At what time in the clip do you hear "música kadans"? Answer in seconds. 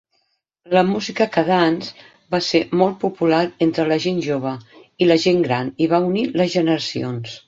0.91-1.91